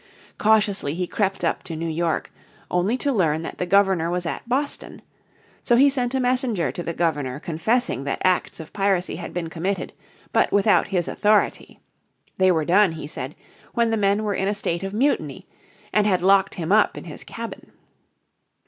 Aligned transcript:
Cautiously 0.39 0.95
he 0.95 1.05
crept 1.05 1.45
up 1.45 1.61
to 1.61 1.75
New 1.75 1.87
York, 1.87 2.31
only 2.71 2.97
to 2.97 3.11
learn 3.11 3.43
that 3.43 3.59
the 3.59 3.67
Governor 3.67 4.09
was 4.09 4.25
at 4.25 4.49
Boston. 4.49 5.03
So 5.61 5.75
he 5.75 5.91
sent 5.91 6.15
a 6.15 6.19
messenger 6.19 6.71
to 6.71 6.81
the 6.81 6.95
Governor 6.95 7.39
confessing 7.39 8.03
that 8.05 8.19
acts 8.23 8.59
of 8.59 8.73
piracy 8.73 9.17
had 9.17 9.31
been 9.31 9.47
committed, 9.47 9.93
but 10.33 10.51
without 10.51 10.87
his 10.87 11.07
authority. 11.07 11.79
They 12.39 12.51
were 12.51 12.65
done, 12.65 12.93
he 12.93 13.05
said, 13.05 13.35
when 13.75 13.91
the 13.91 13.95
men 13.95 14.23
were 14.23 14.33
in 14.33 14.47
a 14.47 14.55
state 14.55 14.81
of 14.81 14.91
mutiny, 14.91 15.45
and 15.93 16.07
had 16.07 16.23
locked 16.23 16.55
him 16.55 16.71
up 16.71 16.97
in 16.97 17.03
his 17.03 17.23
cabin. 17.23 17.71